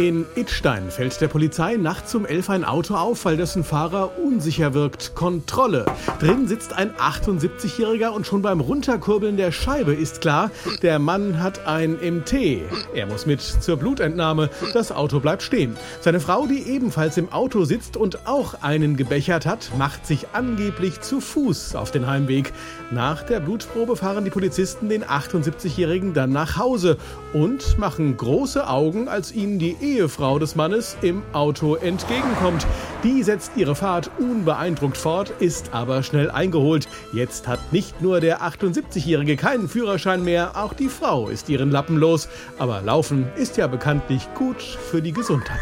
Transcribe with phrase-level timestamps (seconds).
[0.00, 4.74] In Idstein fällt der Polizei nachts um elf ein Auto auf, weil dessen Fahrer unsicher
[4.74, 5.14] wirkt.
[5.14, 5.86] Kontrolle.
[6.18, 10.50] Drin sitzt ein 78-Jähriger und schon beim Runterkurbeln der Scheibe ist klar,
[10.82, 12.62] der Mann hat ein MT.
[12.92, 14.50] Er muss mit zur Blutentnahme.
[14.72, 15.76] Das Auto bleibt stehen.
[16.00, 21.02] Seine Frau, die ebenfalls im Auto sitzt und auch einen gebechert hat, macht sich angeblich
[21.02, 22.52] zu Fuß auf den Heimweg.
[22.90, 26.96] Nach der Blutprobe fahren die Polizisten den 78-Jährigen dann nach Hause
[27.32, 32.66] und machen große Augen, als ihnen die Ehefrau des Mannes im Auto entgegenkommt.
[33.02, 36.88] Die setzt ihre Fahrt unbeeindruckt fort, ist aber schnell eingeholt.
[37.12, 41.98] Jetzt hat nicht nur der 78-Jährige keinen Führerschein mehr, auch die Frau ist ihren Lappen
[41.98, 42.28] los.
[42.58, 45.60] Aber Laufen ist ja bekanntlich gut für die Gesundheit.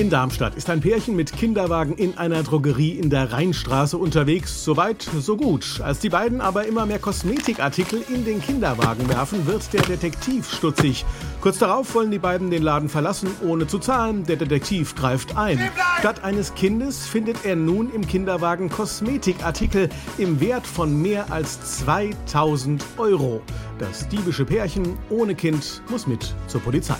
[0.00, 4.64] In Darmstadt ist ein Pärchen mit Kinderwagen in einer Drogerie in der Rheinstraße unterwegs.
[4.64, 5.82] Soweit, so gut.
[5.84, 11.04] Als die beiden aber immer mehr Kosmetikartikel in den Kinderwagen werfen, wird der Detektiv stutzig.
[11.42, 14.24] Kurz darauf wollen die beiden den Laden verlassen, ohne zu zahlen.
[14.24, 15.60] Der Detektiv greift ein.
[15.98, 22.82] Statt eines Kindes findet er nun im Kinderwagen Kosmetikartikel im Wert von mehr als 2000
[22.96, 23.42] Euro.
[23.78, 26.96] Das diebische Pärchen ohne Kind muss mit zur Polizei.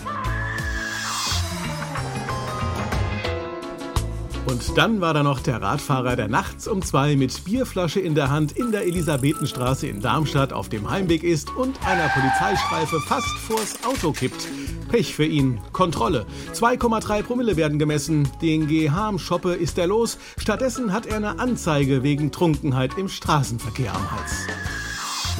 [4.51, 8.29] Und dann war da noch der Radfahrer, der nachts um zwei mit Bierflasche in der
[8.29, 13.75] Hand in der Elisabethenstraße in Darmstadt auf dem Heimweg ist und einer Polizeistreife fast vors
[13.85, 14.49] Auto kippt.
[14.89, 15.61] Pech für ihn.
[15.71, 16.25] Kontrolle.
[16.53, 18.27] 2,3 Promille werden gemessen.
[18.41, 20.17] Den GH-Schoppe ist er los.
[20.37, 24.47] Stattdessen hat er eine Anzeige wegen Trunkenheit im Straßenverkehr am Hals.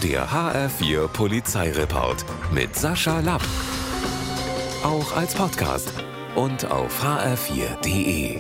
[0.03, 3.44] Der HR4 Polizeireport mit Sascha Lapp.
[4.86, 5.92] Auch als Podcast
[6.36, 8.40] und auf hr4.de.